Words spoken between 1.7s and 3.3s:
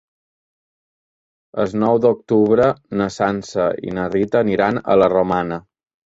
nou d'octubre na